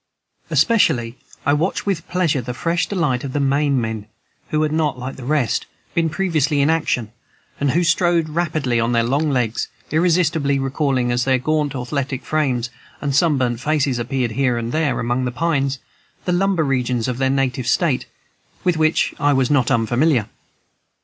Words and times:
Especially 0.49 1.19
I 1.45 1.53
watched 1.53 1.85
with 1.85 2.09
pleasure 2.09 2.41
the 2.41 2.55
fresh 2.55 2.87
delight 2.87 3.23
of 3.23 3.33
the 3.33 3.39
Maine 3.39 3.79
men, 3.79 4.07
who 4.49 4.63
had 4.63 4.71
not, 4.71 4.97
like 4.97 5.15
the 5.15 5.23
rest, 5.23 5.67
been 5.93 6.09
previously 6.09 6.59
in 6.59 6.71
action, 6.71 7.11
and 7.59 7.69
who 7.69 7.83
strode 7.83 8.27
rapidly 8.27 8.79
on 8.79 8.89
with 8.89 8.93
their 8.95 9.03
long 9.03 9.29
legs, 9.29 9.67
irresistibly 9.91 10.57
recalling, 10.57 11.11
as 11.11 11.23
their 11.23 11.37
gaunt, 11.37 11.75
athletic 11.75 12.23
frames 12.25 12.71
and 12.99 13.15
sunburnt 13.15 13.59
faces 13.59 13.99
appeared 13.99 14.31
here 14.31 14.57
and 14.57 14.71
there 14.71 14.99
among 14.99 15.25
the 15.25 15.31
pines, 15.31 15.77
the 16.25 16.31
lumber 16.31 16.63
regions 16.63 17.07
of 17.07 17.19
their 17.19 17.29
native 17.29 17.67
State, 17.67 18.07
with 18.63 18.77
which 18.77 19.13
I 19.19 19.33
was 19.33 19.51
not 19.51 19.69
unfamiliar. 19.69 20.27